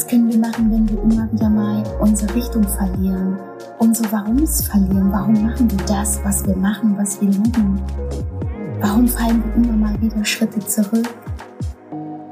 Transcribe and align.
Was 0.00 0.06
können 0.06 0.32
wir 0.32 0.38
machen, 0.38 0.72
wenn 0.72 0.88
wir 0.88 1.02
immer 1.02 1.30
wieder 1.30 1.50
mal 1.50 1.82
unsere 2.00 2.34
Richtung 2.34 2.62
verlieren, 2.62 3.38
unsere 3.78 4.10
Warums 4.10 4.66
verlieren? 4.66 5.12
Warum 5.12 5.34
machen 5.42 5.70
wir 5.70 5.86
das, 5.86 6.18
was 6.24 6.46
wir 6.46 6.56
machen, 6.56 6.96
was 6.96 7.20
wir 7.20 7.28
lieben? 7.28 7.82
Warum 8.80 9.06
fallen 9.06 9.44
wir 9.44 9.54
immer 9.56 9.76
mal 9.76 10.00
wieder 10.00 10.24
Schritte 10.24 10.58
zurück? 10.60 11.06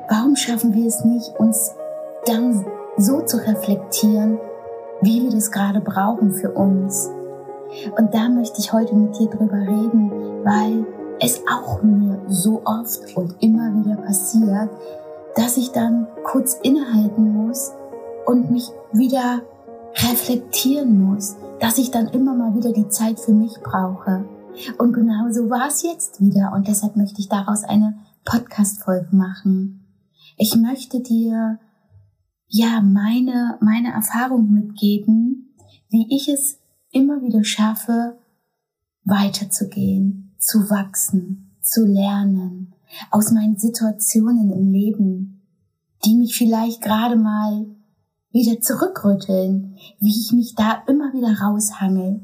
Warum 0.09 0.35
schaffen 0.35 0.73
wir 0.73 0.87
es 0.87 1.05
nicht, 1.05 1.39
uns 1.39 1.75
dann 2.25 2.65
so 2.97 3.21
zu 3.21 3.37
reflektieren, 3.37 4.39
wie 5.03 5.25
wir 5.25 5.31
das 5.31 5.51
gerade 5.51 5.83
brauchen 5.83 6.33
für 6.33 6.53
uns? 6.53 7.11
Und 7.99 8.15
da 8.15 8.31
möchte 8.31 8.61
ich 8.61 8.73
heute 8.73 8.95
mit 8.95 9.19
dir 9.19 9.29
drüber 9.29 9.59
reden, 9.59 10.11
weil 10.43 10.87
es 11.21 11.43
auch 11.53 11.83
mir 11.83 12.19
so 12.29 12.63
oft 12.65 13.15
und 13.15 13.35
immer 13.41 13.71
wieder 13.75 13.97
passiert, 13.97 14.71
dass 15.37 15.57
ich 15.57 15.71
dann 15.71 16.07
kurz 16.25 16.55
innehalten 16.63 17.33
muss 17.33 17.73
und 18.27 18.51
mich 18.51 18.69
wieder 18.93 19.43
reflektieren 19.95 21.01
muss, 21.01 21.37
dass 21.61 21.79
ich 21.79 21.91
dann 21.91 22.09
immer 22.09 22.35
mal 22.35 22.55
wieder 22.55 22.73
die 22.73 22.89
Zeit 22.89 23.19
für 23.19 23.33
mich 23.33 23.55
brauche. 23.63 24.25
Und 24.79 24.93
genau 24.93 25.31
so 25.31 25.51
war 25.51 25.69
es 25.69 25.83
jetzt 25.83 26.21
wieder 26.21 26.53
und 26.55 26.69
deshalb 26.69 26.97
möchte 26.97 27.21
ich 27.21 27.29
daraus 27.29 27.65
eine 27.65 27.99
Podcast-Folge 28.25 29.15
machen. 29.15 29.87
Ich 30.37 30.57
möchte 30.57 31.01
dir 31.01 31.59
ja 32.47 32.81
meine, 32.81 33.59
meine 33.61 33.93
Erfahrung 33.93 34.51
mitgeben, 34.51 35.55
wie 35.89 36.07
ich 36.15 36.29
es 36.29 36.59
immer 36.91 37.23
wieder 37.23 37.45
schaffe, 37.45 38.19
weiterzugehen, 39.05 40.35
zu 40.39 40.71
wachsen, 40.71 41.57
zu 41.61 41.85
lernen, 41.85 42.75
aus 43.11 43.33
meinen 43.33 43.57
Situationen 43.57 44.51
im 44.51 44.71
Leben, 44.71 45.43
die 46.05 46.15
mich 46.15 46.37
vielleicht 46.37 46.83
gerade 46.83 47.17
mal 47.17 47.67
wieder 48.31 48.61
zurückrütteln, 48.61 49.77
wie 50.01 50.21
ich 50.21 50.33
mich 50.33 50.55
da 50.55 50.83
immer 50.87 51.13
wieder 51.13 51.41
raushangel. 51.41 52.21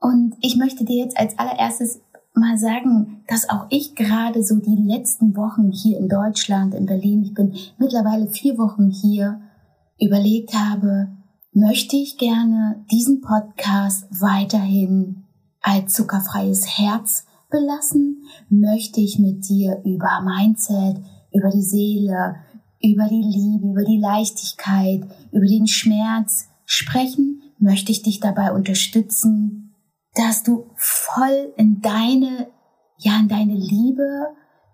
Und 0.00 0.36
ich 0.40 0.56
möchte 0.56 0.84
dir 0.84 1.04
jetzt 1.04 1.18
als 1.18 1.38
allererstes 1.38 2.00
mal 2.34 2.58
sagen, 2.58 3.22
dass 3.28 3.48
auch 3.48 3.66
ich 3.70 3.94
gerade 3.94 4.42
so 4.42 4.56
die 4.56 4.76
letzten 4.76 5.36
Wochen 5.36 5.70
hier 5.72 5.98
in 5.98 6.08
Deutschland, 6.08 6.74
in 6.74 6.86
Berlin, 6.86 7.22
ich 7.22 7.34
bin 7.34 7.54
mittlerweile 7.78 8.28
vier 8.28 8.56
Wochen 8.56 8.90
hier, 8.90 9.40
überlegt 10.00 10.54
habe, 10.54 11.08
möchte 11.52 11.96
ich 11.96 12.16
gerne 12.16 12.84
diesen 12.90 13.20
Podcast 13.20 14.06
weiterhin 14.10 15.24
als 15.60 15.92
zuckerfreies 15.92 16.78
Herz 16.78 17.26
belassen? 17.50 18.24
Möchte 18.48 19.00
ich 19.00 19.18
mit 19.18 19.48
dir 19.48 19.80
über 19.84 20.20
Mindset, 20.22 20.98
über 21.32 21.50
die 21.50 21.62
Seele, 21.62 22.36
über 22.82 23.08
die 23.08 23.22
Liebe, 23.22 23.70
über 23.70 23.84
die 23.84 23.98
Leichtigkeit, 23.98 25.02
über 25.32 25.46
den 25.46 25.66
Schmerz 25.66 26.48
sprechen? 26.64 27.42
Möchte 27.58 27.92
ich 27.92 28.02
dich 28.02 28.20
dabei 28.20 28.52
unterstützen, 28.52 29.74
dass 30.14 30.42
du 30.42 30.70
voll 30.76 31.52
in 31.56 31.80
deine, 31.80 32.48
ja, 32.98 33.18
in 33.20 33.28
deine 33.28 33.54
Liebe, 33.54 34.28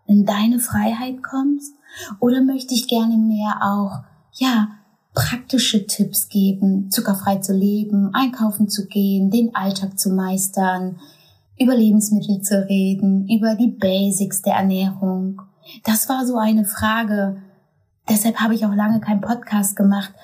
in 0.07 0.25
deine 0.25 0.59
Freiheit 0.59 1.23
kommst? 1.23 1.75
Oder 2.21 2.43
möchte 2.43 2.75
ich 2.75 2.89
gerne 2.89 3.17
mehr 3.17 3.59
auch, 3.63 4.05
ja, 4.39 4.69
praktische 5.15 5.87
Tipps 5.87 6.29
geben, 6.29 6.91
zuckerfrei 6.91 7.39
zu 7.39 7.55
leben, 7.55 8.11
einkaufen 8.13 8.69
zu 8.69 8.87
gehen, 8.87 9.31
den 9.31 9.55
Alltag 9.55 9.99
zu 9.99 10.11
meistern, 10.11 11.01
über 11.59 11.75
Lebensmittel 11.75 12.41
zu 12.43 12.69
reden, 12.69 13.29
über 13.29 13.55
die 13.55 13.69
Basics 13.79 14.43
der 14.43 14.55
Ernährung. 14.55 15.41
Das 15.85 16.09
war 16.09 16.27
so 16.27 16.37
eine 16.37 16.65
Frage. 16.65 17.43
Deshalb 18.09 18.37
habe 18.37 18.55
ich 18.55 18.65
auch 18.65 18.75
lange 18.75 19.01
keinen 19.01 19.21
Podcast 19.21 19.77
gemacht, 19.77 20.15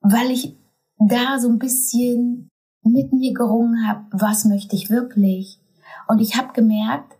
weil 0.00 0.30
ich 0.30 0.56
da 0.98 1.38
so 1.38 1.48
ein 1.48 1.58
bisschen 1.58 2.48
mit 2.82 3.12
mir 3.12 3.34
gerungen 3.34 3.86
habe, 3.86 4.04
was 4.10 4.44
möchte 4.44 4.74
ich 4.74 4.90
wirklich? 4.90 5.58
Und 6.08 6.20
ich 6.20 6.36
habe 6.36 6.52
gemerkt, 6.52 7.16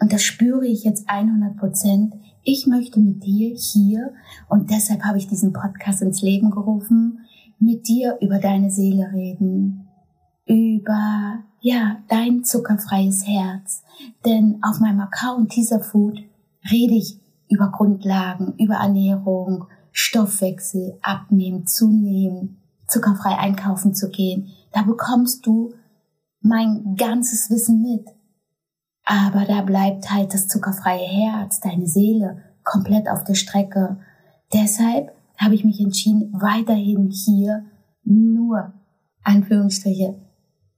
und 0.00 0.12
das 0.12 0.22
spüre 0.22 0.66
ich 0.66 0.84
jetzt 0.84 1.08
100 1.08 1.56
Prozent, 1.56 2.14
ich 2.42 2.66
möchte 2.66 3.00
mit 3.00 3.24
dir 3.24 3.56
hier, 3.56 4.12
und 4.48 4.70
deshalb 4.70 5.02
habe 5.04 5.18
ich 5.18 5.26
diesen 5.26 5.52
Podcast 5.52 6.02
ins 6.02 6.20
Leben 6.20 6.50
gerufen, 6.50 7.20
mit 7.58 7.88
dir 7.88 8.18
über 8.20 8.38
deine 8.38 8.70
Seele 8.70 9.12
reden, 9.12 9.88
über, 10.46 11.44
ja, 11.64 11.96
dein 12.08 12.44
zuckerfreies 12.44 13.26
Herz. 13.26 13.84
Denn 14.26 14.58
auf 14.62 14.80
meinem 14.80 15.00
Account 15.00 15.50
Teaser 15.50 15.80
Food 15.80 16.18
rede 16.70 16.94
ich 16.94 17.18
über 17.48 17.72
Grundlagen, 17.72 18.52
über 18.58 18.74
Ernährung, 18.74 19.64
Stoffwechsel, 19.90 20.98
abnehmen, 21.00 21.66
zunehmen, 21.66 22.60
zuckerfrei 22.86 23.38
einkaufen 23.38 23.94
zu 23.94 24.10
gehen. 24.10 24.50
Da 24.72 24.82
bekommst 24.82 25.46
du 25.46 25.72
mein 26.42 26.96
ganzes 26.96 27.48
Wissen 27.48 27.80
mit. 27.80 28.08
Aber 29.06 29.46
da 29.46 29.62
bleibt 29.62 30.10
halt 30.10 30.34
das 30.34 30.48
zuckerfreie 30.48 31.06
Herz, 31.06 31.60
deine 31.60 31.86
Seele 31.86 32.42
komplett 32.62 33.08
auf 33.08 33.24
der 33.24 33.34
Strecke. 33.34 34.00
Deshalb 34.52 35.12
habe 35.38 35.54
ich 35.54 35.64
mich 35.64 35.80
entschieden, 35.80 36.30
weiterhin 36.34 37.10
hier 37.10 37.64
nur, 38.02 38.74
Anführungsstriche, 39.22 40.23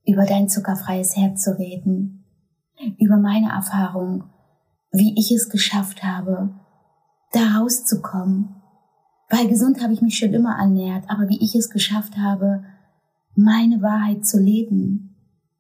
über 0.07 0.25
dein 0.25 0.49
zuckerfreies 0.49 1.17
Herz 1.17 1.43
zu 1.43 1.59
reden. 1.59 2.25
Über 2.99 3.17
meine 3.17 3.51
Erfahrung, 3.51 4.25
wie 4.93 5.19
ich 5.19 5.33
es 5.33 5.49
geschafft 5.49 6.03
habe, 6.03 6.55
da 7.33 7.59
rauszukommen. 7.59 8.57
Weil 9.29 9.49
gesund 9.49 9.83
habe 9.83 9.93
ich 9.93 10.03
mich 10.03 10.17
schon 10.17 10.33
immer 10.33 10.57
ernährt, 10.59 11.05
aber 11.09 11.29
wie 11.29 11.43
ich 11.43 11.55
es 11.55 11.71
geschafft 11.71 12.17
habe, 12.17 12.65
meine 13.35 13.83
Wahrheit 13.83 14.25
zu 14.25 14.39
leben, 14.39 15.17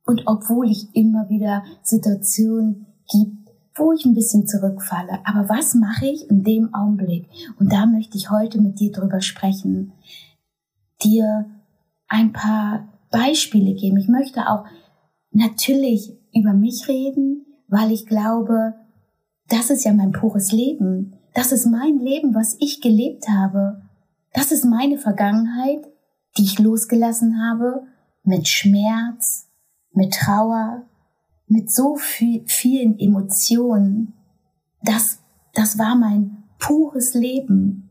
und 0.06 0.22
obwohl 0.26 0.70
ich 0.70 0.94
immer 0.94 1.28
wieder 1.28 1.64
Situationen 1.82 2.86
gibt, 3.10 3.50
wo 3.74 3.92
ich 3.92 4.06
ein 4.06 4.14
bisschen 4.14 4.46
zurückfalle. 4.46 5.18
Aber 5.24 5.48
was 5.48 5.74
mache 5.74 6.06
ich 6.06 6.30
in 6.30 6.44
dem 6.44 6.72
Augenblick? 6.72 7.28
Und 7.58 7.72
da 7.72 7.86
möchte 7.86 8.16
ich 8.16 8.30
heute 8.30 8.60
mit 8.60 8.80
dir 8.80 8.92
drüber 8.92 9.20
sprechen, 9.20 9.92
dir 11.02 11.46
ein 12.08 12.32
paar 12.32 12.88
Beispiele 13.16 13.74
geben. 13.74 13.96
Ich 13.96 14.08
möchte 14.08 14.48
auch 14.48 14.64
natürlich 15.30 16.12
über 16.34 16.52
mich 16.52 16.86
reden, 16.86 17.46
weil 17.66 17.90
ich 17.90 18.06
glaube, 18.06 18.74
das 19.48 19.70
ist 19.70 19.84
ja 19.84 19.94
mein 19.94 20.12
pures 20.12 20.52
Leben. 20.52 21.16
Das 21.32 21.50
ist 21.50 21.66
mein 21.66 21.98
Leben, 21.98 22.34
was 22.34 22.56
ich 22.60 22.82
gelebt 22.82 23.28
habe. 23.28 23.80
Das 24.34 24.52
ist 24.52 24.66
meine 24.66 24.98
Vergangenheit, 24.98 25.86
die 26.36 26.42
ich 26.42 26.58
losgelassen 26.58 27.40
habe 27.40 27.86
mit 28.22 28.48
Schmerz, 28.48 29.48
mit 29.92 30.12
Trauer, 30.12 30.82
mit 31.46 31.72
so 31.72 31.96
viel, 31.96 32.44
vielen 32.46 32.98
Emotionen. 32.98 34.12
Das, 34.82 35.20
das 35.54 35.78
war 35.78 35.96
mein 35.96 36.44
pures 36.58 37.14
Leben. 37.14 37.88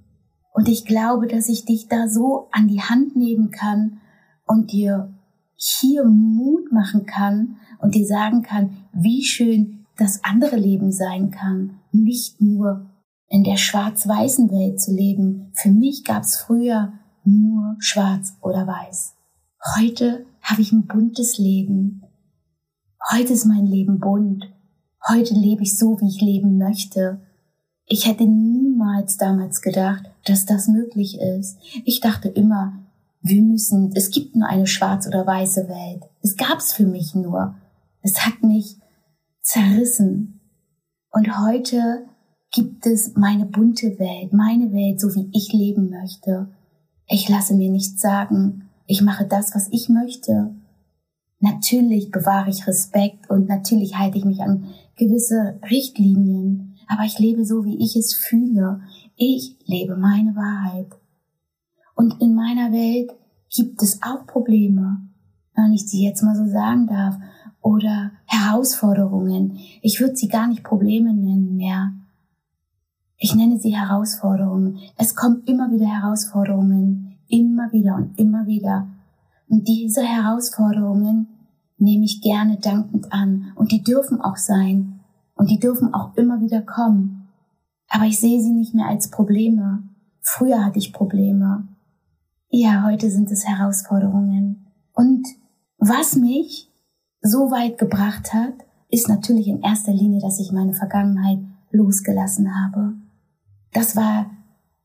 Und 0.53 0.67
ich 0.67 0.85
glaube, 0.85 1.25
dass 1.25 1.49
ich 1.49 1.65
dich 1.65 1.87
da 1.87 2.07
so 2.07 2.47
an 2.51 2.67
die 2.67 2.81
Hand 2.81 3.15
nehmen 3.15 3.49
kann 3.49 4.01
und 4.45 4.71
dir 4.71 5.14
hier 5.55 6.05
Mut 6.05 6.71
machen 6.71 7.05
kann 7.05 7.57
und 7.79 7.95
dir 7.95 8.05
sagen 8.05 8.41
kann, 8.41 8.77
wie 8.93 9.23
schön 9.23 9.85
das 9.97 10.23
andere 10.23 10.57
Leben 10.57 10.91
sein 10.91 11.31
kann. 11.31 11.79
Nicht 11.91 12.41
nur 12.41 12.89
in 13.27 13.43
der 13.43 13.57
schwarz-weißen 13.57 14.51
Welt 14.51 14.81
zu 14.81 14.93
leben. 14.93 15.51
Für 15.53 15.71
mich 15.71 16.03
gab 16.03 16.23
es 16.23 16.37
früher 16.37 16.93
nur 17.23 17.75
schwarz 17.79 18.37
oder 18.41 18.67
weiß. 18.67 19.15
Heute 19.77 20.25
habe 20.41 20.61
ich 20.61 20.71
ein 20.71 20.85
buntes 20.85 21.37
Leben. 21.37 22.03
Heute 23.11 23.33
ist 23.33 23.45
mein 23.45 23.65
Leben 23.65 23.99
bunt. 23.99 24.51
Heute 25.07 25.33
lebe 25.33 25.63
ich 25.63 25.77
so, 25.77 25.99
wie 26.01 26.07
ich 26.07 26.21
leben 26.21 26.57
möchte. 26.57 27.21
Ich 27.87 28.07
hätte 28.07 28.25
niemals 28.25 29.17
damals 29.17 29.61
gedacht, 29.61 30.03
dass 30.25 30.45
das 30.45 30.67
möglich 30.67 31.19
ist. 31.19 31.59
Ich 31.83 31.99
dachte 31.99 32.29
immer, 32.29 32.84
wir 33.27 33.41
müssen, 33.41 33.91
es 33.95 34.11
gibt 34.11 34.35
nur 34.35 34.47
eine 34.47 34.67
schwarz 34.67 35.07
oder 35.07 35.25
weiße 35.25 35.67
Welt. 35.67 36.03
Es 36.21 36.37
gab's 36.37 36.73
für 36.73 36.85
mich 36.85 37.15
nur. 37.15 37.55
Es 38.03 38.23
hat 38.23 38.43
mich 38.43 38.77
zerrissen. 39.41 40.41
Und 41.11 41.39
heute 41.39 42.05
gibt 42.51 42.85
es 42.85 43.15
meine 43.15 43.45
bunte 43.45 43.97
Welt, 43.97 44.31
meine 44.31 44.71
Welt, 44.73 45.01
so 45.01 45.15
wie 45.15 45.27
ich 45.33 45.51
leben 45.53 45.89
möchte. 45.89 46.49
Ich 47.07 47.27
lasse 47.27 47.55
mir 47.55 47.71
nichts 47.71 47.99
sagen, 47.99 48.69
ich 48.85 49.01
mache 49.01 49.25
das, 49.25 49.55
was 49.55 49.69
ich 49.71 49.89
möchte. 49.89 50.53
Natürlich 51.39 52.11
bewahre 52.11 52.51
ich 52.51 52.67
Respekt 52.67 53.31
und 53.31 53.47
natürlich 53.47 53.97
halte 53.97 54.19
ich 54.19 54.25
mich 54.25 54.41
an 54.41 54.67
gewisse 54.97 55.59
Richtlinien, 55.67 56.75
aber 56.87 57.05
ich 57.05 57.17
lebe 57.17 57.43
so, 57.43 57.65
wie 57.65 57.83
ich 57.83 57.95
es 57.95 58.13
fühle. 58.13 58.81
Ich 59.15 59.55
lebe 59.65 59.97
meine 59.97 60.35
Wahrheit. 60.35 60.89
Und 61.95 62.21
in 62.21 62.35
meiner 62.35 62.71
Welt 62.71 63.11
gibt 63.49 63.81
es 63.81 64.01
auch 64.03 64.27
Probleme, 64.27 65.01
wenn 65.55 65.73
ich 65.73 65.87
sie 65.87 66.05
jetzt 66.05 66.21
mal 66.21 66.35
so 66.35 66.45
sagen 66.45 66.87
darf, 66.87 67.15
oder 67.65 68.11
Herausforderungen. 68.25 69.57
Ich 69.81 69.99
würde 69.99 70.15
sie 70.15 70.27
gar 70.27 70.47
nicht 70.47 70.63
Probleme 70.63 71.15
nennen 71.15 71.55
mehr. 71.55 71.93
Ich 73.17 73.33
nenne 73.33 73.57
sie 73.57 73.75
Herausforderungen. 73.75 74.77
Es 74.97 75.15
kommen 75.15 75.41
immer 75.47 75.71
wieder 75.71 75.87
Herausforderungen, 75.87 77.17
immer 77.27 77.71
wieder 77.71 77.95
und 77.95 78.19
immer 78.19 78.45
wieder. 78.45 78.87
Und 79.49 79.67
diese 79.67 80.03
Herausforderungen 80.03 81.27
nehme 81.77 82.05
ich 82.05 82.21
gerne 82.21 82.57
dankend 82.57 83.11
an 83.11 83.51
und 83.55 83.71
die 83.71 83.81
dürfen 83.81 84.21
auch 84.21 84.37
sein 84.37 84.99
und 85.33 85.49
die 85.49 85.59
dürfen 85.59 85.91
auch 85.93 86.15
immer 86.17 86.41
wieder 86.41 86.61
kommen. 86.61 87.29
Aber 87.89 88.05
ich 88.05 88.19
sehe 88.19 88.41
sie 88.41 88.51
nicht 88.51 88.75
mehr 88.75 88.87
als 88.87 89.09
Probleme. 89.09 89.81
Früher 90.21 90.63
hatte 90.63 90.77
ich 90.77 90.93
Probleme. 90.93 91.67
Ja, 92.49 92.83
heute 92.85 93.09
sind 93.09 93.31
es 93.31 93.45
Herausforderungen. 93.45 94.67
Und 94.93 95.27
was 95.77 96.15
mich 96.15 96.71
so 97.21 97.51
weit 97.51 97.77
gebracht 97.77 98.33
hat, 98.33 98.53
ist 98.89 99.09
natürlich 99.09 99.47
in 99.47 99.61
erster 99.61 99.91
Linie, 99.91 100.21
dass 100.21 100.39
ich 100.39 100.51
meine 100.51 100.73
Vergangenheit 100.73 101.39
losgelassen 101.71 102.55
habe. 102.55 102.93
Das 103.73 103.95
war 103.95 104.29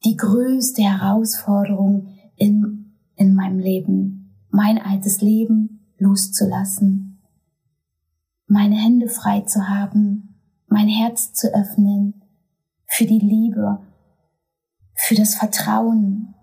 die 0.05 0.17
größte 0.17 0.83
Herausforderung 0.83 2.09
in, 2.37 2.97
in 3.17 3.35
meinem 3.35 3.59
Leben, 3.59 4.35
mein 4.49 4.79
altes 4.79 5.21
Leben 5.21 5.87
loszulassen, 5.99 7.23
meine 8.47 8.77
Hände 8.77 9.09
frei 9.09 9.43
zu 9.43 9.69
haben, 9.69 10.41
mein 10.67 10.89
Herz 10.89 11.35
zu 11.35 11.55
öffnen 11.55 12.23
für 12.87 13.05
die 13.05 13.19
Liebe, 13.19 13.81
für 14.95 15.15
das 15.15 15.35
Vertrauen, 15.35 16.35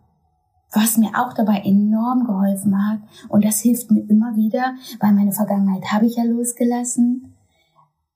was 0.72 0.98
mir 0.98 1.12
auch 1.16 1.34
dabei 1.34 1.62
enorm 1.64 2.26
geholfen 2.26 2.76
hat. 2.88 3.00
Und 3.30 3.46
das 3.46 3.62
hilft 3.62 3.92
mir 3.92 4.02
immer 4.10 4.36
wieder, 4.36 4.76
weil 5.00 5.14
meine 5.14 5.32
Vergangenheit 5.32 5.92
habe 5.92 6.06
ich 6.06 6.16
ja 6.16 6.24
losgelassen. 6.24 7.34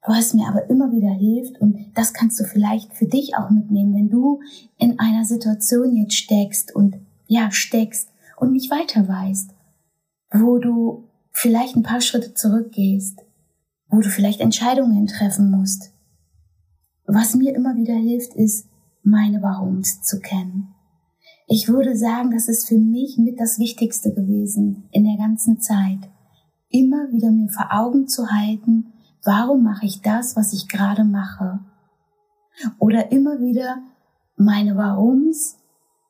Was 0.06 0.34
mir 0.34 0.48
aber 0.48 0.68
immer 0.70 0.92
wieder 0.92 1.12
hilft, 1.12 1.62
und 1.62 1.78
das 1.94 2.14
kannst 2.14 2.40
du 2.40 2.44
vielleicht 2.44 2.94
für 2.94 3.06
dich 3.06 3.38
auch 3.38 3.52
mitnehmen, 3.52 3.94
wenn 3.94 4.10
du 4.10 4.40
in 4.78 5.00
einer 5.00 5.26
Situation 5.26 5.96
jetzt 5.96 6.16
steckst 6.16 6.76
und 6.76 6.98
ja, 7.28 7.52
steckst 7.52 8.10
und 8.38 8.52
nicht 8.52 8.72
weiter 8.72 9.08
weißt, 9.08 9.54
wo 10.34 10.58
du 10.58 11.08
vielleicht 11.32 11.76
ein 11.76 11.84
paar 11.84 12.02
Schritte 12.02 12.34
zurückgehst, 12.34 13.20
wo 13.90 14.00
du 14.00 14.10
vielleicht 14.10 14.42
Entscheidungen 14.42 15.06
treffen 15.06 15.52
musst. 15.52 15.94
Was 17.06 17.36
mir 17.36 17.54
immer 17.54 17.76
wieder 17.76 17.94
hilft, 17.94 18.34
ist, 18.34 18.68
meine 19.04 19.42
Warums 19.42 20.02
zu 20.02 20.20
kennen. 20.20 20.74
Ich 21.54 21.68
würde 21.68 21.98
sagen, 21.98 22.32
das 22.32 22.48
ist 22.48 22.70
für 22.70 22.78
mich 22.78 23.18
mit 23.18 23.38
das 23.38 23.60
Wichtigste 23.60 24.14
gewesen 24.14 24.88
in 24.94 25.04
der 25.04 25.18
ganzen 25.18 25.60
Zeit. 25.60 26.00
Immer 26.70 27.12
wieder 27.12 27.30
mir 27.30 27.50
vor 27.50 27.68
Augen 27.72 28.08
zu 28.08 28.32
halten, 28.32 28.94
warum 29.26 29.62
mache 29.62 29.86
ich 29.86 30.00
das, 30.00 30.38
was 30.38 30.54
ich 30.54 30.70
gerade 30.70 31.04
mache? 31.04 31.60
Oder 32.80 33.12
immer 33.12 33.42
wieder 33.42 33.80
meine 34.38 34.78
Warums 34.78 35.58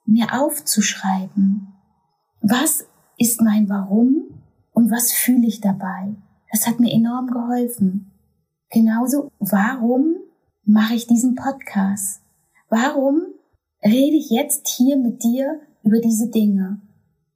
mir 0.06 0.28
aufzuschreiben. 0.40 1.74
Was 2.42 2.86
ist 3.18 3.42
mein 3.42 3.68
Warum 3.68 4.26
und 4.74 4.92
was 4.92 5.12
fühle 5.12 5.48
ich 5.48 5.60
dabei? 5.60 6.14
Das 6.52 6.68
hat 6.68 6.80
mir 6.80 6.94
enorm 6.94 7.32
geholfen. 7.32 8.12
Genauso, 8.70 9.32
warum 9.40 10.18
mache 10.66 10.94
ich 10.94 11.08
diesen 11.08 11.34
Podcast? 11.34 12.22
Warum 12.70 13.24
rede 13.84 14.18
ich 14.18 14.30
jetzt 14.30 14.68
hier 14.68 14.98
mit 14.98 15.24
dir 15.24 15.60
über 15.84 16.00
diese 16.00 16.30
Dinge? 16.30 16.82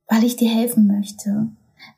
Weil 0.08 0.24
ich 0.24 0.36
dir 0.36 0.50
helfen 0.50 0.88
möchte, 0.88 1.50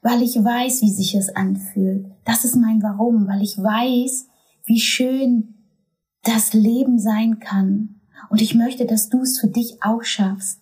weil 0.01 0.21
ich 0.21 0.35
weiß, 0.35 0.81
wie 0.81 0.91
sich 0.91 1.15
es 1.15 1.35
anfühlt. 1.35 2.05
Das 2.23 2.45
ist 2.45 2.55
mein 2.55 2.81
Warum, 2.81 3.27
weil 3.27 3.41
ich 3.41 3.57
weiß, 3.57 4.27
wie 4.65 4.79
schön 4.79 5.55
das 6.23 6.53
Leben 6.53 6.99
sein 6.99 7.39
kann. 7.39 8.01
Und 8.29 8.41
ich 8.41 8.55
möchte, 8.55 8.85
dass 8.85 9.09
du 9.09 9.21
es 9.21 9.39
für 9.39 9.47
dich 9.47 9.83
auch 9.83 10.03
schaffst, 10.03 10.59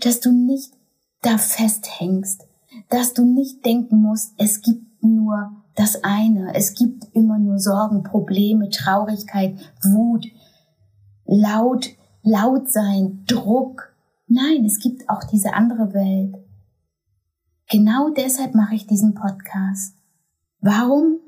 dass 0.00 0.20
du 0.20 0.32
nicht 0.32 0.72
da 1.22 1.38
festhängst, 1.38 2.46
dass 2.88 3.14
du 3.14 3.24
nicht 3.24 3.64
denken 3.64 4.00
musst, 4.00 4.34
es 4.38 4.60
gibt 4.60 5.02
nur 5.02 5.52
das 5.74 6.02
eine, 6.04 6.54
es 6.54 6.74
gibt 6.74 7.04
immer 7.14 7.38
nur 7.38 7.58
Sorgen, 7.58 8.02
Probleme, 8.02 8.70
Traurigkeit, 8.70 9.56
Wut, 9.82 10.26
laut 11.26 11.90
laut 12.26 12.70
sein, 12.70 13.24
Druck. 13.26 13.94
Nein, 14.26 14.64
es 14.64 14.80
gibt 14.80 15.08
auch 15.08 15.22
diese 15.24 15.54
andere 15.54 15.94
Welt. 15.94 16.36
Genau 17.70 18.10
deshalb 18.10 18.54
mache 18.54 18.74
ich 18.74 18.86
diesen 18.86 19.14
Podcast. 19.14 19.94
Warum 20.60 21.20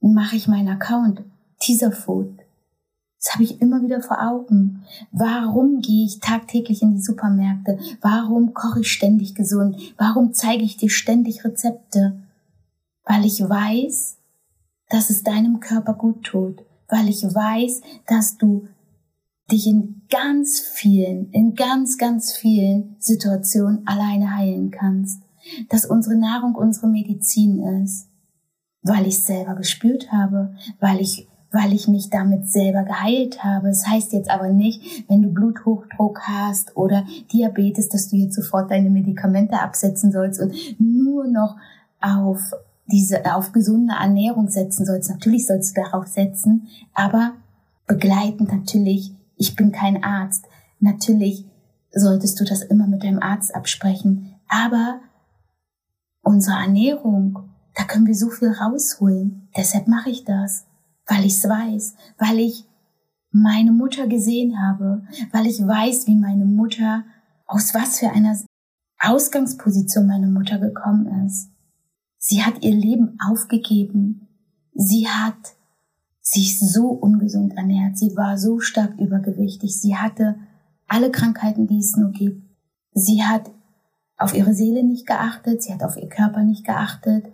mache 0.00 0.36
ich 0.36 0.46
meinen 0.46 0.68
Account 0.68 1.22
Teaser 1.58 1.90
Food? 1.90 2.38
Das 3.18 3.34
habe 3.34 3.42
ich 3.42 3.60
immer 3.60 3.82
wieder 3.82 4.00
vor 4.00 4.22
Augen. 4.22 4.84
Warum 5.10 5.80
gehe 5.80 6.04
ich 6.04 6.20
tagtäglich 6.20 6.82
in 6.82 6.92
die 6.92 7.02
Supermärkte? 7.02 7.78
Warum 8.00 8.54
koche 8.54 8.80
ich 8.80 8.92
ständig 8.92 9.34
gesund? 9.34 9.76
Warum 9.96 10.32
zeige 10.32 10.62
ich 10.62 10.76
dir 10.76 10.88
ständig 10.88 11.44
Rezepte? 11.44 12.22
Weil 13.04 13.24
ich 13.24 13.40
weiß, 13.40 14.18
dass 14.88 15.10
es 15.10 15.24
deinem 15.24 15.58
Körper 15.58 15.94
gut 15.94 16.22
tut. 16.22 16.62
Weil 16.88 17.08
ich 17.08 17.24
weiß, 17.24 17.80
dass 18.06 18.38
du 18.38 18.68
dich 19.50 19.66
in 19.66 20.02
ganz 20.10 20.60
vielen, 20.60 21.30
in 21.32 21.54
ganz, 21.54 21.96
ganz 21.98 22.32
vielen 22.32 22.96
Situationen 22.98 23.86
alleine 23.86 24.36
heilen 24.36 24.70
kannst. 24.70 25.22
Dass 25.70 25.86
unsere 25.86 26.16
Nahrung 26.16 26.54
unsere 26.54 26.88
Medizin 26.88 27.60
ist. 27.82 28.08
Weil 28.82 29.06
ich 29.06 29.20
selber 29.20 29.54
gespürt 29.54 30.12
habe, 30.12 30.54
weil 30.80 31.00
ich 31.00 31.28
weil 31.50 31.72
ich 31.72 31.88
mich 31.88 32.10
damit 32.10 32.48
selber 32.48 32.82
geheilt 32.84 33.42
habe. 33.42 33.68
Es 33.68 33.82
das 33.82 33.90
heißt 33.90 34.12
jetzt 34.12 34.30
aber 34.30 34.48
nicht, 34.48 35.08
wenn 35.08 35.22
du 35.22 35.30
Bluthochdruck 35.30 36.20
hast 36.20 36.76
oder 36.76 37.04
Diabetes, 37.32 37.88
dass 37.88 38.08
du 38.08 38.16
jetzt 38.16 38.36
sofort 38.36 38.70
deine 38.70 38.90
Medikamente 38.90 39.58
absetzen 39.58 40.12
sollst 40.12 40.40
und 40.40 40.54
nur 40.78 41.26
noch 41.26 41.56
auf 42.00 42.52
diese, 42.86 43.34
auf 43.34 43.52
gesunde 43.52 43.94
Ernährung 43.98 44.48
setzen 44.48 44.84
sollst. 44.84 45.10
Natürlich 45.10 45.46
sollst 45.46 45.76
du 45.76 45.82
darauf 45.82 46.06
setzen, 46.06 46.68
aber 46.94 47.32
begleitend 47.86 48.52
natürlich 48.52 49.12
ich 49.38 49.56
bin 49.56 49.72
kein 49.72 50.02
Arzt. 50.02 50.46
Natürlich 50.80 51.46
solltest 51.92 52.38
du 52.40 52.44
das 52.44 52.62
immer 52.62 52.86
mit 52.86 53.02
deinem 53.04 53.22
Arzt 53.22 53.54
absprechen. 53.54 54.34
Aber 54.48 55.00
unsere 56.22 56.58
Ernährung, 56.58 57.50
da 57.74 57.84
können 57.84 58.06
wir 58.06 58.14
so 58.14 58.30
viel 58.30 58.50
rausholen. 58.50 59.48
Deshalb 59.56 59.88
mache 59.88 60.10
ich 60.10 60.24
das, 60.24 60.66
weil 61.06 61.24
ich 61.24 61.36
es 61.36 61.48
weiß, 61.48 61.94
weil 62.18 62.38
ich 62.38 62.64
meine 63.30 63.72
Mutter 63.72 64.06
gesehen 64.06 64.60
habe, 64.60 65.02
weil 65.32 65.46
ich 65.46 65.60
weiß, 65.60 66.06
wie 66.06 66.16
meine 66.16 66.44
Mutter, 66.44 67.04
aus 67.46 67.74
was 67.74 67.98
für 67.98 68.10
einer 68.10 68.38
Ausgangsposition 68.98 70.06
meine 70.06 70.26
Mutter 70.26 70.58
gekommen 70.58 71.26
ist. 71.26 71.50
Sie 72.18 72.42
hat 72.42 72.62
ihr 72.62 72.74
Leben 72.74 73.16
aufgegeben. 73.24 74.28
Sie 74.74 75.08
hat 75.08 75.56
sich 76.30 76.58
so 76.60 76.88
ungesund 76.88 77.56
ernährt. 77.56 77.96
Sie 77.96 78.14
war 78.14 78.36
so 78.36 78.60
stark 78.60 79.00
übergewichtig. 79.00 79.80
Sie 79.80 79.96
hatte 79.96 80.36
alle 80.86 81.10
Krankheiten, 81.10 81.66
die 81.66 81.78
es 81.78 81.96
nur 81.96 82.10
gibt. 82.10 82.42
Sie 82.92 83.22
hat 83.22 83.50
auf 84.18 84.34
ihre 84.34 84.52
Seele 84.52 84.84
nicht 84.84 85.06
geachtet. 85.06 85.62
Sie 85.62 85.72
hat 85.72 85.82
auf 85.82 85.96
ihr 85.96 86.08
Körper 86.08 86.42
nicht 86.42 86.66
geachtet. 86.66 87.32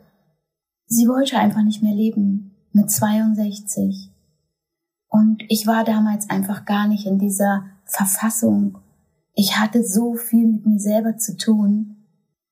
Sie 0.86 1.08
wollte 1.08 1.38
einfach 1.38 1.62
nicht 1.62 1.82
mehr 1.82 1.94
leben 1.94 2.52
mit 2.72 2.88
62. 2.88 4.12
Und 5.08 5.42
ich 5.48 5.66
war 5.66 5.82
damals 5.82 6.30
einfach 6.30 6.64
gar 6.64 6.86
nicht 6.86 7.06
in 7.06 7.18
dieser 7.18 7.64
Verfassung. 7.84 8.78
Ich 9.32 9.58
hatte 9.58 9.82
so 9.82 10.14
viel 10.14 10.46
mit 10.46 10.66
mir 10.66 10.78
selber 10.78 11.16
zu 11.16 11.36
tun, 11.36 11.96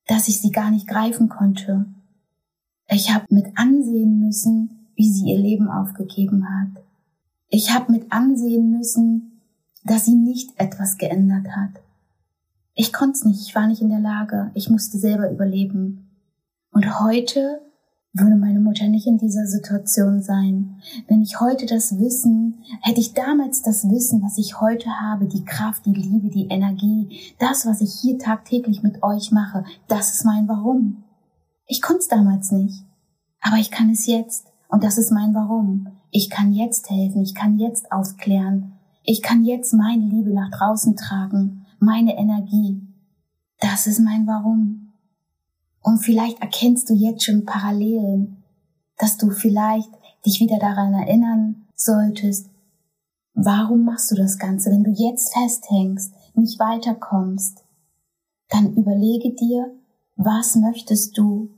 dass 0.07 0.27
ich 0.27 0.41
sie 0.41 0.51
gar 0.51 0.73
nicht 0.73 0.89
greifen 0.89 1.29
konnte. 1.29 1.87
Ich 2.89 3.15
habe 3.15 3.27
mit 3.31 3.47
ansehen 3.57 4.19
müssen, 4.19 4.82
wie 4.95 5.11
sie 5.11 5.31
ihr 5.31 5.39
Leben 5.39 5.69
aufgegeben 5.69 6.47
hat. 6.49 6.83
Ich 7.49 7.75
habe 7.75 7.93
mit 7.93 8.13
ansehen 8.13 8.71
müssen, 8.71 9.41
dass 9.85 10.05
sie 10.05 10.15
nicht 10.15 10.51
etwas 10.59 10.97
geändert 10.97 11.49
hat. 11.55 11.83
Ich 12.75 12.93
konnte 12.93 13.19
es 13.19 13.25
nicht, 13.25 13.47
ich 13.47 13.55
war 13.55 13.67
nicht 13.67 13.83
in 13.83 13.91
der 13.91 14.01
Lage, 14.01 14.51
ich 14.55 14.71
musste 14.71 14.99
selber 14.99 15.31
überleben. 15.31 16.09
Und 16.71 17.01
heute 17.01 17.61
würde 18.15 18.37
meine 18.37 18.61
Mutter 18.61 18.89
nicht 18.89 19.07
in 19.07 19.19
dieser 19.19 19.47
Situation 19.47 20.23
sein. 20.23 20.77
Wenn 21.09 21.23
ich 21.23 21.41
heute 21.41 21.67
das 21.67 21.99
Wissen, 21.99 22.63
hätte 22.83 23.01
ich 23.01 23.15
damals 23.15 23.63
das 23.63 23.89
Wissen, 23.89 24.23
was 24.23 24.39
ich 24.39 24.61
heute 24.61 24.89
habe, 25.01 25.27
die 25.27 25.45
Kraft, 25.45 25.87
die 25.87 25.95
Liebe, 25.95 26.29
die 26.29 26.49
Energie, 26.49 27.35
das, 27.39 27.67
was 27.67 27.81
ich 27.81 27.93
hier 28.01 28.19
tagtäglich 28.19 28.83
mit 28.83 29.03
euch 29.03 29.33
mache, 29.33 29.65
das 29.89 30.15
ist 30.15 30.25
mein 30.25 30.47
Warum. 30.49 31.05
Ich 31.67 31.81
konnte 31.81 32.01
es 32.01 32.09
damals 32.09 32.53
nicht, 32.53 32.85
aber 33.41 33.57
ich 33.57 33.71
kann 33.71 33.91
es 33.91 34.07
jetzt. 34.07 34.52
Und 34.73 34.83
das 34.83 34.99
ist 34.99 35.13
mein 35.13 35.35
Warum. 35.35 35.87
Ich 36.11 36.31
kann 36.31 36.53
jetzt 36.53 36.91
helfen, 36.91 37.23
ich 37.23 37.35
kann 37.35 37.59
jetzt 37.59 37.93
aufklären, 37.93 38.73
ich 39.05 39.23
kann 39.23 39.45
jetzt 39.45 39.75
meine 39.75 40.07
Liebe 40.07 40.33
nach 40.33 40.51
draußen 40.51 40.97
tragen, 40.97 41.67
meine 41.79 42.17
Energie. 42.17 42.81
Das 43.61 43.87
ist 43.87 44.01
mein 44.01 44.27
Warum. 44.27 44.93
Und 45.83 45.99
vielleicht 45.99 46.41
erkennst 46.41 46.91
du 46.91 46.95
jetzt 46.95 47.25
schon 47.25 47.45
Parallelen, 47.45 48.43
dass 48.99 49.19
du 49.19 49.31
vielleicht 49.31 49.91
dich 50.25 50.41
wieder 50.41 50.59
daran 50.59 50.95
erinnern 50.95 51.67
solltest, 51.75 52.49
Warum 53.35 53.85
machst 53.85 54.11
du 54.11 54.15
das 54.15 54.39
Ganze? 54.39 54.71
Wenn 54.71 54.85
du 54.85 54.91
jetzt 54.91 55.33
festhängst, 55.33 56.13
nicht 56.35 56.59
weiterkommst, 56.59 57.65
dann 58.51 58.75
überlege 58.75 59.35
dir, 59.35 59.75
was 60.17 60.57
möchtest 60.57 61.17
du? 61.17 61.51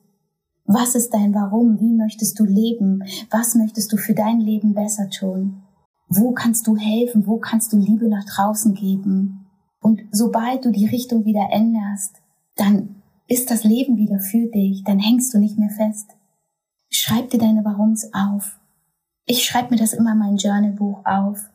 Was 0.67 0.95
ist 0.95 1.13
dein 1.13 1.35
Warum? 1.35 1.79
Wie 1.79 1.93
möchtest 1.93 2.39
du 2.39 2.45
leben? 2.45 3.03
Was 3.31 3.55
möchtest 3.55 3.93
du 3.93 3.97
für 3.97 4.15
dein 4.15 4.41
Leben 4.41 4.75
besser 4.75 5.11
tun? 5.11 5.63
Wo 6.09 6.33
kannst 6.33 6.67
du 6.67 6.77
helfen? 6.77 7.27
Wo 7.27 7.39
kannst 7.39 7.73
du 7.73 7.77
Liebe 7.77 8.09
nach 8.09 8.25
draußen 8.25 8.75
geben? 8.75 9.47
Und 9.81 10.01
sobald 10.11 10.65
du 10.65 10.71
die 10.71 10.87
Richtung 10.87 11.27
wieder 11.27 11.49
änderst, 11.51 12.23
dann 12.57 13.03
ist 13.27 13.51
das 13.51 13.65
Leben 13.65 13.97
wieder 13.97 14.19
für 14.21 14.47
dich, 14.47 14.85
dann 14.85 14.99
hängst 14.99 15.33
du 15.35 15.39
nicht 15.39 15.59
mehr 15.59 15.71
fest. 15.71 16.11
Schreib 16.91 17.31
dir 17.31 17.39
deine 17.39 17.65
Warums 17.65 18.11
auf. 18.15 18.59
Ich 19.27 19.45
schreibe 19.45 19.71
mir 19.71 19.81
das 19.81 19.93
immer 19.93 20.13
in 20.13 20.19
mein 20.19 20.37
Journalbuch 20.37 21.05
auf. 21.05 21.51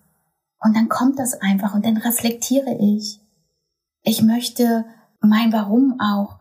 Und 0.61 0.75
dann 0.75 0.89
kommt 0.89 1.17
das 1.17 1.33
einfach 1.41 1.73
und 1.73 1.85
dann 1.85 1.97
reflektiere 1.97 2.77
ich. 2.79 3.21
Ich 4.03 4.21
möchte 4.21 4.85
mein 5.21 5.51
Warum 5.53 5.99
auch, 5.99 6.39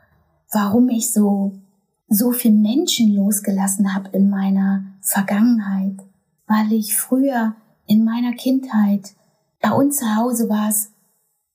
warum 0.53 0.89
ich 0.89 1.13
so, 1.13 1.61
so 2.09 2.33
viel 2.33 2.53
Menschen 2.53 3.15
losgelassen 3.15 3.95
habe 3.95 4.11
in 4.17 4.31
meiner 4.31 4.85
Vergangenheit, 5.01 5.99
weil 6.47 6.73
ich 6.73 6.97
früher 6.97 7.55
in 7.87 8.05
meiner 8.05 8.33
Kindheit, 8.33 9.15
bei 9.61 9.73
uns 9.73 9.99
zu 9.99 10.17
Hause 10.17 10.49
war 10.49 10.69
es, 10.69 10.93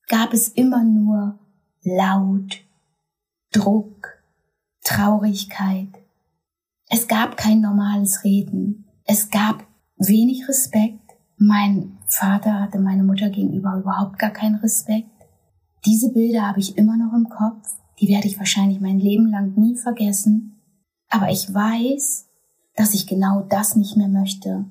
gab 0.07 0.33
es 0.33 0.49
immer 0.49 0.83
nur 0.83 1.39
laut, 1.83 2.61
Druck, 3.51 4.23
Traurigkeit. 4.83 5.89
Es 6.89 7.07
gab 7.07 7.37
kein 7.37 7.61
normales 7.61 8.23
Reden. 8.23 8.85
Es 9.05 9.29
gab 9.29 9.65
wenig 9.97 10.47
Respekt. 10.47 10.99
Mein 11.37 11.97
Vater 12.07 12.59
hatte 12.59 12.79
meine 12.79 13.03
Mutter 13.03 13.29
gegenüber 13.29 13.77
überhaupt 13.77 14.19
gar 14.19 14.31
keinen 14.31 14.55
Respekt. 14.55 15.09
Diese 15.85 16.11
Bilder 16.11 16.47
habe 16.47 16.59
ich 16.59 16.77
immer 16.77 16.97
noch 16.97 17.13
im 17.13 17.29
Kopf. 17.29 17.75
Die 17.99 18.07
werde 18.07 18.27
ich 18.27 18.39
wahrscheinlich 18.39 18.79
mein 18.79 18.99
Leben 18.99 19.29
lang 19.29 19.53
nie 19.55 19.75
vergessen. 19.75 20.61
Aber 21.09 21.29
ich 21.29 21.53
weiß, 21.53 22.27
dass 22.75 22.93
ich 22.93 23.07
genau 23.07 23.41
das 23.41 23.75
nicht 23.75 23.97
mehr 23.97 24.07
möchte. 24.07 24.65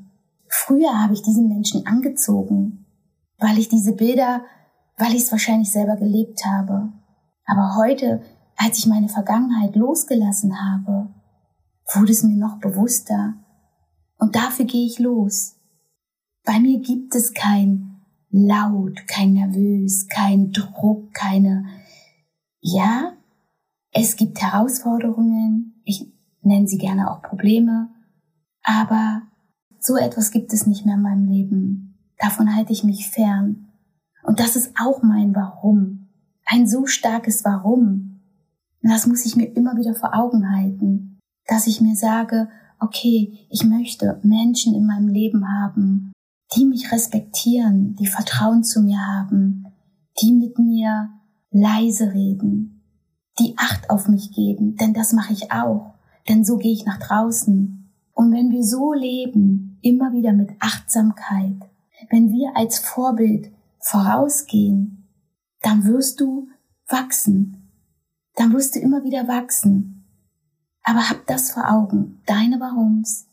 Früher 0.48 1.00
habe 1.02 1.14
ich 1.14 1.22
diesen 1.22 1.48
Menschen 1.48 1.86
angezogen, 1.86 2.84
weil 3.38 3.58
ich 3.58 3.68
diese 3.68 3.94
Bilder, 3.94 4.42
weil 4.98 5.14
ich 5.14 5.22
es 5.22 5.32
wahrscheinlich 5.32 5.70
selber 5.70 5.96
gelebt 5.96 6.44
habe. 6.44 6.92
Aber 7.46 7.76
heute, 7.76 8.22
als 8.56 8.78
ich 8.78 8.86
meine 8.86 9.08
Vergangenheit 9.08 9.76
losgelassen 9.76 10.60
habe, 10.60 11.08
wurde 11.94 12.12
es 12.12 12.22
mir 12.22 12.36
noch 12.36 12.58
bewusster. 12.58 13.34
Und 14.18 14.36
dafür 14.36 14.64
gehe 14.64 14.86
ich 14.86 14.98
los. 14.98 15.56
Bei 16.44 16.60
mir 16.60 16.80
gibt 16.80 17.14
es 17.14 17.32
kein 17.34 17.88
Laut, 18.30 19.06
kein 19.06 19.34
Nervös, 19.34 20.08
kein 20.08 20.52
Druck, 20.52 21.12
keine, 21.12 21.66
ja, 22.62 23.12
es 23.92 24.16
gibt 24.16 24.40
Herausforderungen, 24.40 25.82
ich 25.84 26.10
nenne 26.40 26.66
sie 26.66 26.78
gerne 26.78 27.10
auch 27.10 27.20
Probleme, 27.20 27.90
aber 28.62 29.22
so 29.78 29.96
etwas 29.96 30.30
gibt 30.30 30.52
es 30.52 30.66
nicht 30.66 30.86
mehr 30.86 30.94
in 30.94 31.02
meinem 31.02 31.28
Leben. 31.28 31.98
Davon 32.18 32.54
halte 32.54 32.72
ich 32.72 32.84
mich 32.84 33.10
fern. 33.10 33.68
Und 34.22 34.38
das 34.38 34.54
ist 34.54 34.72
auch 34.80 35.02
mein 35.02 35.34
Warum. 35.34 36.08
Ein 36.46 36.68
so 36.68 36.86
starkes 36.86 37.44
Warum. 37.44 38.20
Und 38.82 38.90
das 38.90 39.06
muss 39.06 39.26
ich 39.26 39.34
mir 39.34 39.46
immer 39.56 39.76
wieder 39.76 39.94
vor 39.94 40.14
Augen 40.14 40.54
halten, 40.54 41.18
dass 41.46 41.66
ich 41.66 41.80
mir 41.80 41.96
sage, 41.96 42.48
okay, 42.78 43.46
ich 43.50 43.64
möchte 43.64 44.20
Menschen 44.22 44.74
in 44.74 44.86
meinem 44.86 45.08
Leben 45.08 45.44
haben, 45.48 46.12
die 46.56 46.64
mich 46.64 46.92
respektieren, 46.92 47.96
die 47.96 48.06
Vertrauen 48.06 48.62
zu 48.62 48.82
mir 48.82 48.98
haben, 48.98 49.66
die 50.20 50.32
mit 50.32 50.58
mir 50.58 51.10
leise 51.52 52.12
reden, 52.12 52.82
die 53.38 53.54
Acht 53.56 53.90
auf 53.90 54.08
mich 54.08 54.32
geben, 54.32 54.76
denn 54.76 54.94
das 54.94 55.12
mache 55.12 55.32
ich 55.32 55.52
auch, 55.52 55.94
denn 56.28 56.44
so 56.44 56.56
gehe 56.56 56.72
ich 56.72 56.84
nach 56.84 56.98
draußen. 56.98 57.90
Und 58.14 58.32
wenn 58.32 58.50
wir 58.50 58.64
so 58.64 58.92
leben, 58.92 59.78
immer 59.82 60.12
wieder 60.12 60.32
mit 60.32 60.50
Achtsamkeit, 60.60 61.56
wenn 62.10 62.32
wir 62.32 62.56
als 62.56 62.78
Vorbild 62.78 63.52
vorausgehen, 63.78 65.08
dann 65.60 65.84
wirst 65.84 66.20
du 66.20 66.48
wachsen, 66.88 67.70
dann 68.34 68.52
wirst 68.52 68.74
du 68.74 68.80
immer 68.80 69.04
wieder 69.04 69.28
wachsen. 69.28 70.04
Aber 70.82 71.08
hab 71.08 71.26
das 71.26 71.52
vor 71.52 71.70
Augen, 71.70 72.22
deine 72.26 72.58
Warums. 72.58 73.28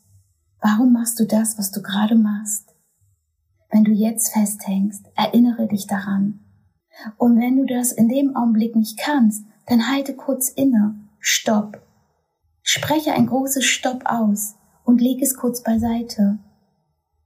Warum 0.60 0.92
machst 0.92 1.18
du 1.18 1.26
das, 1.26 1.58
was 1.58 1.70
du 1.70 1.82
gerade 1.82 2.16
machst? 2.16 2.74
Wenn 3.70 3.84
du 3.84 3.92
jetzt 3.92 4.32
festhängst, 4.32 5.06
erinnere 5.14 5.66
dich 5.66 5.86
daran. 5.86 6.40
Und 7.16 7.38
wenn 7.38 7.56
du 7.56 7.66
das 7.66 7.92
in 7.92 8.08
dem 8.08 8.36
Augenblick 8.36 8.76
nicht 8.76 8.98
kannst, 8.98 9.44
dann 9.66 9.88
halte 9.88 10.14
kurz 10.14 10.48
inne, 10.48 10.94
stopp. 11.18 11.80
Spreche 12.62 13.12
ein 13.12 13.26
großes 13.26 13.64
Stopp 13.64 14.02
aus 14.04 14.56
und 14.84 15.00
leg 15.00 15.22
es 15.22 15.36
kurz 15.36 15.62
beiseite. 15.62 16.38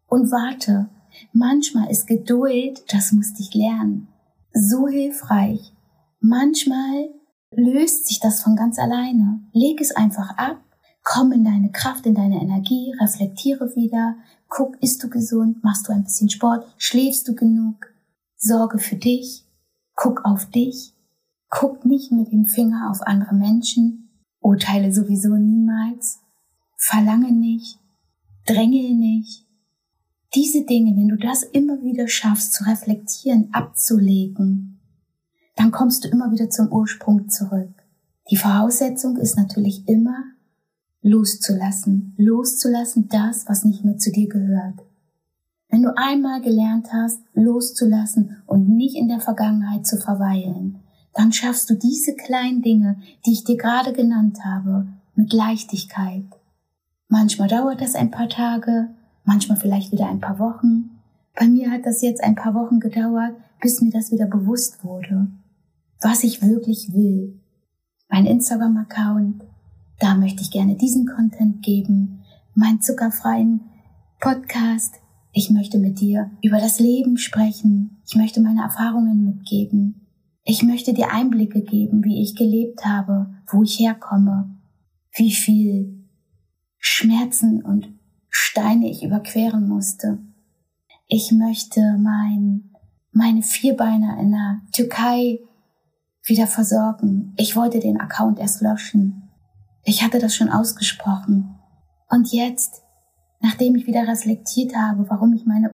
Und 0.07 0.31
warte. 0.31 0.89
Manchmal 1.33 1.91
ist 1.91 2.07
Geduld, 2.07 2.85
das 2.93 3.13
musste 3.13 3.41
ich 3.41 3.55
lernen, 3.55 4.09
so 4.53 4.89
hilfreich. 4.89 5.73
Manchmal 6.21 7.09
löst 7.53 8.07
sich 8.07 8.21
das 8.21 8.43
von 8.43 8.57
ganz 8.57 8.79
alleine. 8.79 9.41
Leg 9.53 9.81
es 9.81 9.95
einfach 9.95 10.37
ab, 10.37 10.59
komm 11.03 11.33
in 11.33 11.45
deine 11.45 11.71
Kraft, 11.71 12.07
in 12.07 12.15
deine 12.15 12.41
Energie, 12.41 12.95
reflektiere 13.01 13.77
wieder, 13.77 14.17
guck, 14.49 14.83
isst 14.83 15.03
du 15.03 15.09
gesund, 15.09 15.63
machst 15.63 15.89
du 15.89 15.93
ein 15.93 16.05
bisschen 16.05 16.31
Sport, 16.31 16.67
schläfst 16.79 17.29
du 17.29 17.35
genug, 17.35 17.87
sorge 18.37 18.79
für 18.79 18.97
dich, 18.97 19.44
guck 19.95 20.25
auf 20.25 20.47
dich, 20.47 20.93
guck 21.51 21.85
nicht 21.85 22.13
mit 22.13 22.33
dem 22.33 22.47
Finger 22.47 22.91
auf 22.91 23.03
andere 23.03 23.35
Menschen, 23.35 24.11
urteile 24.41 24.93
sowieso 24.93 25.37
niemals, 25.37 26.21
verlange 26.77 27.33
nicht, 27.33 27.79
dränge 28.47 28.95
nicht. 28.95 29.47
Diese 30.35 30.65
Dinge, 30.65 30.97
wenn 30.97 31.09
du 31.09 31.17
das 31.17 31.45
immer 31.45 31.83
wieder 31.83 32.09
schaffst 32.09 32.55
zu 32.55 32.65
reflektieren, 32.65 33.51
abzulegen, 33.53 34.81
dann 35.57 35.71
kommst 35.71 36.05
du 36.05 36.09
immer 36.09 36.33
wieder 36.33 36.51
zum 36.51 36.73
Ursprung 36.73 37.29
zurück. 37.29 37.71
Die 38.31 38.37
Voraussetzung 38.37 39.17
ist 39.17 39.37
natürlich 39.37 39.87
immer 39.89 40.25
loszulassen, 41.03 42.15
loszulassen 42.17 43.09
das, 43.09 43.47
was 43.47 43.65
nicht 43.65 43.85
mehr 43.85 43.99
zu 43.99 44.11
dir 44.11 44.29
gehört. 44.29 44.81
Wenn 45.75 45.83
du 45.83 45.99
einmal 45.99 46.41
gelernt 46.41 46.93
hast, 46.93 47.21
loszulassen 47.33 48.37
und 48.47 48.69
nicht 48.69 48.95
in 48.95 49.09
der 49.09 49.19
Vergangenheit 49.19 49.85
zu 49.85 49.97
verweilen, 49.97 50.79
dann 51.15 51.33
schaffst 51.33 51.69
du 51.69 51.75
diese 51.75 52.15
kleinen 52.15 52.63
Dinge, 52.63 53.01
die 53.27 53.33
ich 53.33 53.43
dir 53.43 53.57
gerade 53.57 53.93
genannt 53.93 54.39
habe, 54.45 54.87
mit 55.17 55.33
Leichtigkeit. 55.33 56.27
Manchmal 57.09 57.49
dauert 57.49 57.81
das 57.81 57.97
ein 57.97 58.13
paar 58.13 58.29
Tage, 58.29 58.91
manchmal 59.25 59.59
vielleicht 59.59 59.91
wieder 59.91 60.09
ein 60.09 60.21
paar 60.21 60.39
Wochen. 60.39 60.91
Bei 61.35 61.49
mir 61.49 61.73
hat 61.73 61.87
das 61.87 62.03
jetzt 62.03 62.23
ein 62.23 62.37
paar 62.37 62.55
Wochen 62.55 62.79
gedauert, 62.79 63.35
bis 63.61 63.81
mir 63.81 63.91
das 63.91 64.13
wieder 64.13 64.27
bewusst 64.27 64.85
wurde, 64.85 65.27
was 66.01 66.23
ich 66.23 66.41
wirklich 66.41 66.95
will. 66.95 67.41
Mein 68.09 68.27
Instagram-Account, 68.27 69.43
da 69.99 70.15
möchte 70.15 70.43
ich 70.43 70.53
gerne 70.53 70.77
diesen 70.77 71.05
Content 71.05 71.65
geben, 71.65 72.23
mein 72.55 72.81
zuckerfreien 72.81 73.63
Podcast. 74.21 75.01
Ich 75.37 75.51
möchte 75.51 75.79
mit 75.79 76.01
dir 76.01 76.31
über 76.43 76.59
das 76.59 76.79
Leben 76.79 77.19
sprechen. 77.19 78.01
Ich 78.07 78.15
möchte 78.15 78.41
meine 78.41 78.63
Erfahrungen 78.63 79.25
mitgeben. 79.25 80.07
Ich 80.45 80.63
möchte 80.63 80.95
dir 80.95 81.11
Einblicke 81.11 81.61
geben, 81.63 82.05
wie 82.05 82.23
ich 82.23 82.37
gelebt 82.37 82.87
habe, 82.87 83.35
wo 83.49 83.65
ich 83.65 83.81
herkomme, 83.81 84.57
wie 85.17 85.33
viel 85.33 86.07
Schmerzen 86.79 87.65
und 87.65 87.89
Steine 88.29 88.89
ich 88.89 89.03
überqueren 89.03 89.67
musste. 89.67 90.21
Ich 91.09 91.33
möchte 91.33 91.81
mein, 91.99 92.71
meine 93.11 93.43
Vierbeiner 93.43 94.17
in 94.21 94.31
der 94.31 94.61
Türkei 94.73 95.41
wieder 96.23 96.47
versorgen. 96.47 97.33
Ich 97.37 97.57
wollte 97.57 97.81
den 97.81 98.01
Account 98.01 98.39
erst 98.39 98.61
löschen. 98.61 99.31
Ich 99.83 100.05
hatte 100.05 100.21
das 100.21 100.37
schon 100.37 100.49
ausgesprochen. 100.49 101.57
Und 102.09 102.33
jetzt, 102.33 102.84
nachdem 103.45 103.77
ich 103.77 103.87
wieder 103.87 104.09
reflektiert 104.09 104.75
habe, 104.75 105.05
warum 105.11 105.35
ich 105.35 105.45
meine, 105.45 105.71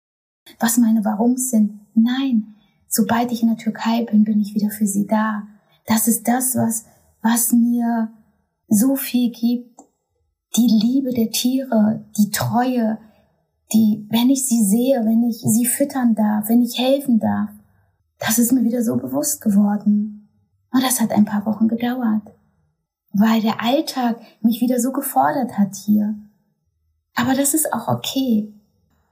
was 0.60 0.78
meine 0.78 1.06
Warums 1.06 1.52
sind, 1.52 1.80
nein, 1.94 2.56
sobald 2.88 3.32
ich 3.32 3.44
in 3.44 3.50
der 3.50 3.58
Türkei 3.58 4.06
bin, 4.06 4.24
bin 4.24 4.42
ich 4.42 4.56
wieder 4.56 4.72
für 4.72 4.88
sie 4.88 5.06
da. 5.06 5.44
Das 5.86 6.08
ist 6.08 6.28
das, 6.28 6.56
was, 6.56 6.86
was 7.22 7.52
mir 7.52 8.12
so 8.68 8.96
viel 8.96 9.32
gibt, 9.32 9.82
die 10.58 10.68
Liebe 10.82 11.12
der 11.12 11.30
Tiere, 11.30 12.04
die 12.18 12.32
Treue, 12.32 12.98
die, 13.72 14.08
wenn 14.10 14.32
ich 14.32 14.48
sie 14.48 14.64
sehe, 14.64 15.06
wenn 15.06 15.22
ich 15.30 15.38
sie 15.40 15.68
füttern 15.68 16.16
darf, 16.16 16.50
wenn 16.50 16.64
ich 16.64 16.80
helfen 16.80 17.20
darf, 17.20 17.52
das 18.18 18.40
ist 18.40 18.52
mir 18.52 18.64
wieder 18.64 18.84
so 18.84 18.98
bewusst 18.98 19.42
geworden. 19.42 20.28
Und 20.72 20.84
das 20.84 21.00
hat 21.00 21.12
ein 21.12 21.26
paar 21.26 21.46
Wochen 21.46 21.68
gedauert, 21.68 22.24
weil 23.14 23.42
der 23.42 23.62
Alltag 23.62 24.20
mich 24.42 24.60
wieder 24.60 24.80
so 24.80 24.92
gefordert 24.92 25.60
hat 25.60 25.76
hier. 25.76 26.16
Aber 27.20 27.34
das 27.34 27.54
ist 27.54 27.74
auch 27.74 27.90
okay. 27.90 28.54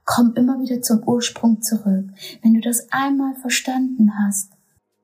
komm 0.06 0.32
immer 0.36 0.58
wieder 0.58 0.80
zum 0.80 1.06
Ursprung 1.06 1.60
zurück. 1.60 2.06
Wenn 2.42 2.54
du 2.54 2.60
das 2.60 2.90
einmal 2.90 3.34
verstanden 3.34 4.10
hast, 4.24 4.52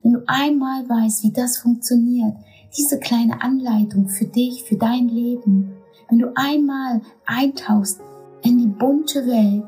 wenn 0.01 0.13
du 0.13 0.23
einmal 0.25 0.89
weißt, 0.89 1.23
wie 1.23 1.31
das 1.31 1.57
funktioniert, 1.57 2.33
diese 2.75 2.99
kleine 2.99 3.43
Anleitung 3.43 4.09
für 4.09 4.25
dich, 4.25 4.63
für 4.63 4.77
dein 4.77 5.07
Leben, 5.07 5.71
wenn 6.09 6.17
du 6.17 6.31
einmal 6.35 7.01
eintauchst 7.27 8.01
in 8.41 8.57
die 8.57 8.65
bunte 8.65 9.27
Welt, 9.27 9.65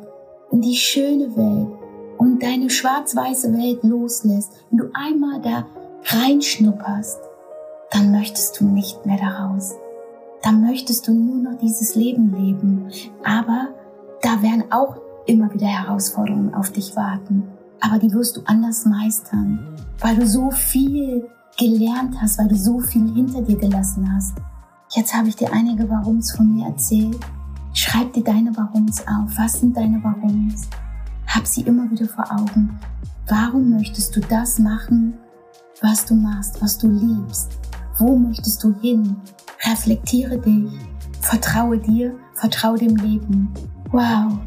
in 0.51 0.61
die 0.61 0.75
schöne 0.75 1.35
Welt 1.37 1.69
und 2.17 2.41
deine 2.41 2.71
schwarz-weiße 2.71 3.53
Welt 3.53 3.83
loslässt, 3.83 4.51
wenn 4.71 4.79
du 4.79 4.89
einmal 4.93 5.39
da 5.41 5.67
reinschnupperst, 6.05 7.19
dann 7.91 8.11
möchtest 8.11 8.59
du 8.59 8.65
nicht 8.65 9.05
mehr 9.05 9.17
daraus. 9.17 9.75
Dann 10.43 10.61
möchtest 10.61 11.07
du 11.07 11.13
nur 11.13 11.37
noch 11.37 11.57
dieses 11.59 11.95
Leben 11.95 12.33
leben. 12.33 12.89
Aber 13.23 13.69
da 14.21 14.41
werden 14.41 14.71
auch 14.71 14.97
immer 15.25 15.53
wieder 15.53 15.67
Herausforderungen 15.67 16.53
auf 16.53 16.71
dich 16.71 16.95
warten. 16.95 17.43
Aber 17.81 17.99
die 17.99 18.11
wirst 18.13 18.37
du 18.37 18.41
anders 18.45 18.85
meistern, 18.85 19.75
weil 19.99 20.15
du 20.15 20.25
so 20.25 20.49
viel 20.51 21.27
gelernt 21.57 22.15
hast, 22.21 22.39
weil 22.39 22.47
du 22.47 22.55
so 22.55 22.79
viel 22.79 23.13
hinter 23.13 23.41
dir 23.41 23.57
gelassen 23.57 24.11
hast. 24.15 24.35
Jetzt 24.95 25.13
habe 25.13 25.27
ich 25.27 25.35
dir 25.35 25.51
einige 25.51 25.89
Warums 25.89 26.31
von 26.31 26.55
mir 26.55 26.67
erzählt. 26.67 27.19
Schreib 27.73 28.13
dir 28.13 28.23
deine 28.23 28.55
Warums 28.55 29.01
auf. 29.01 29.37
Was 29.37 29.59
sind 29.59 29.75
deine 29.75 30.03
Warums? 30.03 30.67
Hab 31.27 31.45
sie 31.45 31.61
immer 31.61 31.89
wieder 31.91 32.07
vor 32.07 32.25
Augen. 32.31 32.79
Warum 33.27 33.71
möchtest 33.71 34.15
du 34.15 34.21
das 34.21 34.57
machen, 34.57 35.13
was 35.81 36.05
du 36.05 36.15
machst, 36.15 36.61
was 36.61 36.77
du 36.77 36.87
liebst? 36.87 37.51
Wo 37.97 38.15
möchtest 38.15 38.63
du 38.63 38.73
hin? 38.79 39.17
Reflektiere 39.69 40.37
dich. 40.37 40.71
Vertraue 41.21 41.77
dir, 41.77 42.15
vertraue 42.33 42.77
dem 42.77 42.95
Leben. 42.95 43.53
Wow. 43.91 44.39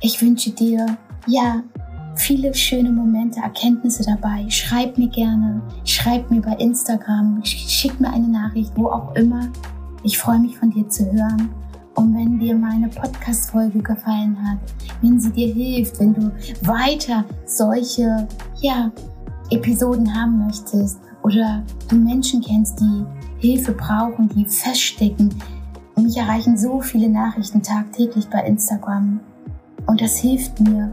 Ich 0.00 0.20
wünsche 0.20 0.50
dir, 0.50 0.86
ja, 1.26 1.62
viele 2.14 2.54
schöne 2.54 2.90
Momente, 2.90 3.40
Erkenntnisse 3.40 4.04
dabei. 4.04 4.44
Schreib 4.48 4.98
mir 4.98 5.08
gerne, 5.08 5.60
schreib 5.84 6.30
mir 6.30 6.40
bei 6.40 6.52
Instagram, 6.56 7.40
schick 7.44 7.98
mir 7.98 8.10
eine 8.10 8.28
Nachricht, 8.28 8.72
wo 8.76 8.88
auch 8.88 9.14
immer. 9.16 9.48
Ich 10.02 10.18
freue 10.18 10.38
mich 10.38 10.56
von 10.56 10.70
dir 10.70 10.88
zu 10.88 11.10
hören. 11.10 11.48
Und 11.94 12.14
wenn 12.14 12.38
dir 12.38 12.54
meine 12.54 12.88
Podcast-Folge 12.88 13.80
gefallen 13.80 14.36
hat, 14.46 14.58
wenn 15.00 15.18
sie 15.18 15.32
dir 15.32 15.52
hilft, 15.52 15.98
wenn 15.98 16.12
du 16.12 16.30
weiter 16.62 17.24
solche, 17.46 18.28
ja, 18.60 18.92
Episoden 19.50 20.14
haben 20.14 20.44
möchtest 20.46 20.98
oder 21.22 21.62
du 21.88 21.96
Menschen 21.96 22.42
kennst, 22.42 22.78
die 22.80 23.04
Hilfe 23.38 23.72
brauchen, 23.72 24.28
die 24.28 24.44
feststecken. 24.44 25.34
Mich 25.96 26.16
erreichen 26.16 26.56
so 26.56 26.80
viele 26.80 27.08
Nachrichten 27.08 27.62
tagtäglich 27.62 28.28
bei 28.28 28.40
Instagram. 28.40 29.20
Und 29.86 30.00
das 30.00 30.16
hilft 30.16 30.60
mir, 30.60 30.90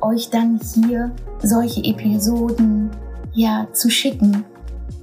euch 0.00 0.30
dann 0.30 0.60
hier 0.74 1.10
solche 1.42 1.82
Episoden 1.82 2.90
ja 3.32 3.66
zu 3.72 3.90
schicken. 3.90 4.44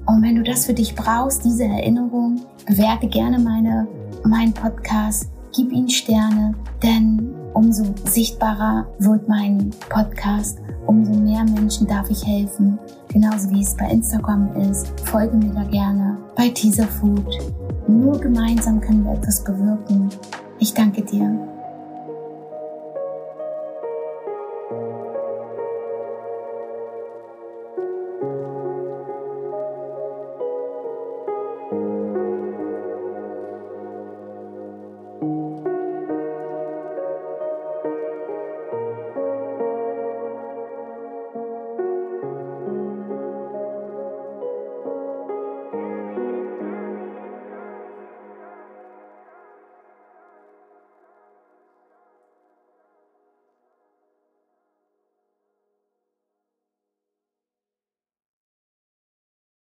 Und 0.06 0.22
wenn 0.22 0.36
du 0.36 0.44
das 0.44 0.66
für 0.66 0.74
dich 0.74 0.96
brauchst, 0.96 1.44
diese 1.44 1.66
Erinnerung, 1.66 2.42
bewerte 2.66 3.08
gerne 3.08 3.40
meine, 3.40 3.88
meinen 4.24 4.54
Podcast, 4.54 5.30
gib 5.56 5.72
ihn 5.72 5.90
Sterne, 5.90 6.54
denn 6.84 7.34
umso 7.54 7.86
sichtbarer 8.06 8.88
wird 9.00 9.28
mein 9.28 9.72
Podcast, 9.90 10.60
umso 10.88 11.14
mehr 11.14 11.44
Menschen 11.44 11.88
darf 11.88 12.10
ich 12.10 12.26
helfen. 12.26 12.78
Genauso 13.08 13.50
wie 13.50 13.62
es 13.62 13.76
bei 13.76 13.90
Instagram 13.90 14.56
ist. 14.70 14.88
Folge 15.02 15.38
mir 15.38 15.54
da 15.54 15.64
gerne. 15.64 16.18
Bei 16.36 16.50
Teaser 16.50 16.88
Food. 16.88 17.26
Nur 17.88 18.20
gemeinsam 18.20 18.82
können 18.82 19.06
wir 19.06 19.14
etwas 19.14 19.44
bewirken. 19.44 20.10
Ich 20.60 20.74
danke 20.74 21.02
dir. 21.02 21.55